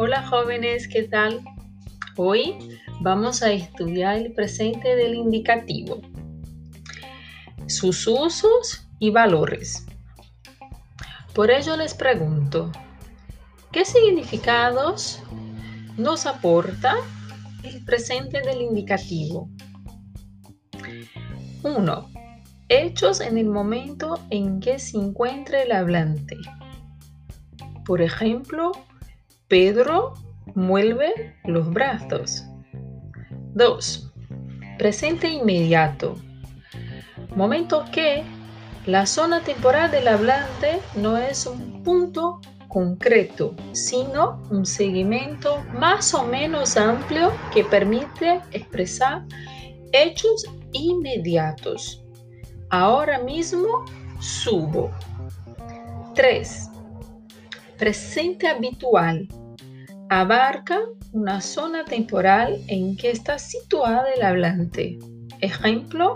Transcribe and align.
Hola 0.00 0.22
jóvenes, 0.22 0.86
¿qué 0.86 1.02
tal? 1.02 1.42
Hoy 2.14 2.56
vamos 3.00 3.42
a 3.42 3.50
estudiar 3.50 4.16
el 4.18 4.32
presente 4.32 4.94
del 4.94 5.16
indicativo, 5.16 6.00
sus 7.66 8.06
usos 8.06 8.86
y 9.00 9.10
valores. 9.10 9.86
Por 11.34 11.50
ello 11.50 11.76
les 11.76 11.94
pregunto, 11.94 12.70
¿qué 13.72 13.84
significados 13.84 15.20
nos 15.96 16.26
aporta 16.26 16.94
el 17.64 17.84
presente 17.84 18.40
del 18.42 18.62
indicativo? 18.62 19.50
1. 21.64 22.10
Hechos 22.68 23.20
en 23.20 23.36
el 23.36 23.46
momento 23.46 24.14
en 24.30 24.60
que 24.60 24.78
se 24.78 24.96
encuentra 24.96 25.60
el 25.60 25.72
hablante. 25.72 26.36
Por 27.84 28.00
ejemplo, 28.00 28.70
Pedro 29.48 30.12
mueve 30.54 31.34
los 31.44 31.70
brazos. 31.70 32.44
2. 33.54 34.12
Presente 34.76 35.26
inmediato. 35.30 36.16
Momento 37.34 37.86
que 37.90 38.24
la 38.84 39.06
zona 39.06 39.40
temporal 39.40 39.90
del 39.90 40.08
hablante 40.08 40.80
no 40.96 41.16
es 41.16 41.46
un 41.46 41.82
punto 41.82 42.40
concreto, 42.68 43.54
sino 43.72 44.42
un 44.50 44.66
seguimiento 44.66 45.64
más 45.72 46.12
o 46.12 46.24
menos 46.24 46.76
amplio 46.76 47.32
que 47.50 47.64
permite 47.64 48.42
expresar 48.52 49.24
hechos 49.92 50.44
inmediatos. 50.72 52.04
Ahora 52.68 53.18
mismo 53.20 53.86
subo. 54.20 54.90
3. 56.14 56.68
Presente 57.78 58.48
habitual. 58.48 59.28
Abarca 60.10 60.80
una 61.12 61.40
zona 61.42 61.84
temporal 61.84 62.58
en 62.68 62.96
que 62.96 63.10
está 63.10 63.38
situada 63.38 64.10
el 64.16 64.22
hablante. 64.22 64.98
Ejemplo, 65.40 66.14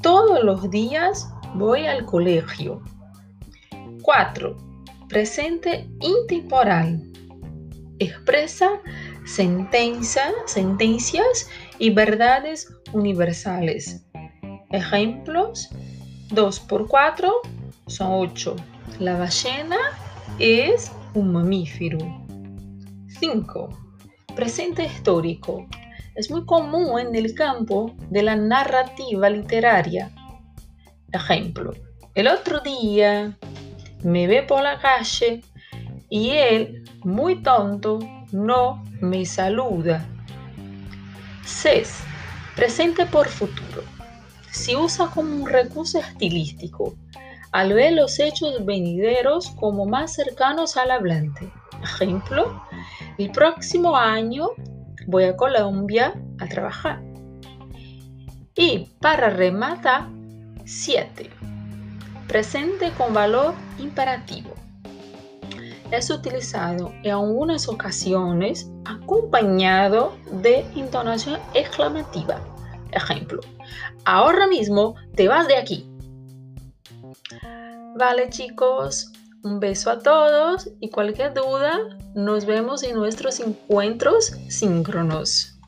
todos 0.00 0.44
los 0.44 0.70
días 0.70 1.28
voy 1.54 1.86
al 1.86 2.04
colegio. 2.04 2.80
4. 4.02 4.56
Presente 5.08 5.88
intemporal. 6.00 7.02
Expresa 7.98 8.70
sentencia, 9.24 10.32
sentencias 10.46 11.50
y 11.80 11.90
verdades 11.90 12.72
universales. 12.92 14.06
Ejemplos, 14.70 15.68
2 16.30 16.60
por 16.60 16.86
4 16.86 17.32
son 17.88 18.08
8. 18.12 18.54
La 19.00 19.18
ballena 19.18 19.78
es 20.38 20.92
un 21.14 21.32
mamífero. 21.32 22.27
5. 23.20 23.68
Presente 24.36 24.84
histórico. 24.84 25.66
Es 26.14 26.30
muy 26.30 26.46
común 26.46 27.00
en 27.00 27.16
el 27.16 27.34
campo 27.34 27.96
de 28.10 28.22
la 28.22 28.36
narrativa 28.36 29.28
literaria. 29.28 30.12
Ejemplo, 31.12 31.72
el 32.14 32.28
otro 32.28 32.60
día 32.60 33.36
me 34.04 34.28
ve 34.28 34.42
por 34.42 34.62
la 34.62 34.78
calle 34.78 35.42
y 36.08 36.30
él, 36.30 36.84
muy 37.02 37.42
tonto, 37.42 37.98
no 38.30 38.84
me 39.00 39.24
saluda. 39.26 40.06
6. 41.44 42.00
Presente 42.54 43.04
por 43.06 43.26
futuro. 43.26 43.82
Se 44.52 44.76
usa 44.76 45.08
como 45.08 45.34
un 45.34 45.48
recurso 45.48 45.98
estilístico 45.98 46.94
al 47.50 47.72
ver 47.72 47.94
los 47.94 48.20
hechos 48.20 48.64
venideros 48.64 49.50
como 49.58 49.86
más 49.86 50.14
cercanos 50.14 50.76
al 50.76 50.92
hablante. 50.92 51.50
Ejemplo, 51.82 52.62
el 53.18 53.30
próximo 53.32 53.96
año 53.96 54.50
voy 55.06 55.24
a 55.24 55.36
Colombia 55.36 56.14
a 56.38 56.46
trabajar. 56.46 57.02
Y 58.54 58.90
para 59.00 59.30
rematar, 59.30 60.08
7. 60.64 61.30
Presente 62.28 62.92
con 62.96 63.12
valor 63.12 63.54
imperativo 63.78 64.54
es 65.90 66.10
utilizado 66.10 66.92
en 67.02 67.12
algunas 67.12 67.68
ocasiones 67.68 68.70
acompañado 68.84 70.14
de 70.30 70.64
intonación 70.74 71.40
exclamativa. 71.54 72.40
Ejemplo, 72.92 73.40
ahora 74.04 74.46
mismo 74.46 74.94
te 75.14 75.28
vas 75.28 75.48
de 75.48 75.56
aquí. 75.56 75.90
Vale 77.96 78.28
chicos, 78.28 79.12
un 79.44 79.60
beso 79.60 79.90
a 79.90 80.00
todos 80.00 80.70
y 80.80 80.90
cualquier 80.90 81.32
duda, 81.32 81.78
nos 82.14 82.44
vemos 82.44 82.82
en 82.82 82.96
nuestros 82.96 83.38
encuentros 83.40 84.32
síncronos. 84.48 85.58